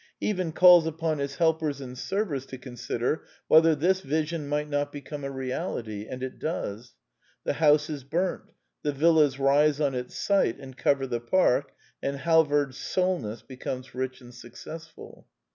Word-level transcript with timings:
He 0.19 0.29
even 0.31 0.51
calls 0.51 0.87
upon 0.87 1.19
his 1.19 1.35
helpers 1.35 1.79
and 1.79 1.95
servers 1.95 2.47
to 2.47 2.57
consider 2.57 3.23
whether 3.47 3.75
this 3.75 4.01
vision 4.01 4.47
might 4.47 4.67
not 4.67 4.91
become 4.91 5.23
a 5.23 5.29
reality. 5.29 6.07
And 6.09 6.23
it 6.23 6.39
does. 6.39 6.95
The 7.43 7.53
house 7.53 7.87
is 7.87 8.03
burnt; 8.03 8.51
the 8.81 8.93
villas 8.93 9.37
rise 9.37 9.79
on 9.79 9.93
its 9.93 10.15
site 10.15 10.57
and 10.57 10.75
cover 10.75 11.05
the 11.05 11.19
park; 11.21 11.73
and 12.01 12.17
Halvard 12.17 12.73
Solness 12.73 13.43
becomes 13.43 13.93
rich 13.93 14.21
and 14.21 14.33
successful. 14.33 15.27